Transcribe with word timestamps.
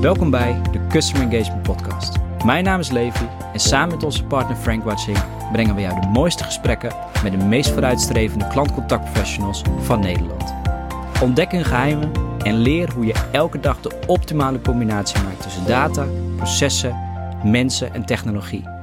Welkom 0.00 0.30
bij 0.30 0.60
de 0.72 0.86
Customer 0.88 1.28
Engagement 1.28 1.62
Podcast. 1.62 2.16
Mijn 2.44 2.64
naam 2.64 2.80
is 2.80 2.90
Levi 2.90 3.28
en 3.52 3.60
samen 3.60 3.94
met 3.94 4.04
onze 4.04 4.24
partner 4.24 4.56
Frank 4.56 4.84
Watching 4.84 5.18
brengen 5.52 5.74
we 5.74 5.80
jou 5.80 6.00
de 6.00 6.06
mooiste 6.06 6.44
gesprekken 6.44 6.94
met 7.22 7.32
de 7.32 7.38
meest 7.38 7.70
vooruitstrevende 7.70 8.46
klantcontactprofessionals 8.46 9.62
van 9.78 10.00
Nederland. 10.00 10.54
Ontdek 11.22 11.52
hun 11.52 11.64
geheimen 11.64 12.12
en 12.42 12.54
leer 12.54 12.92
hoe 12.92 13.06
je 13.06 13.28
elke 13.32 13.60
dag 13.60 13.80
de 13.80 13.98
optimale 14.06 14.60
combinatie 14.60 15.22
maakt 15.22 15.42
tussen 15.42 15.66
data, 15.66 16.06
processen, 16.36 16.96
mensen 17.44 17.94
en 17.94 18.04
technologie 18.04 18.77